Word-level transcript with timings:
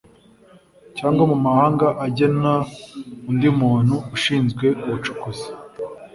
Cyangwa 0.97 1.23
mu 1.31 1.37
mahanga 1.45 1.87
agena 2.05 2.51
undi 3.29 3.49
muntu 3.59 3.95
ushinzwe 4.15 4.65
ubucukuzi 4.85 5.47